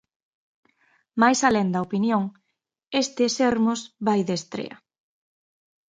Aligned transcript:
Mais 1.21 1.39
alén 1.47 1.67
da 1.73 1.83
opinión, 1.87 2.23
este 3.01 3.23
Sermos 3.37 3.79
vai 4.07 4.21
de 4.27 4.33
estrea. 4.39 4.75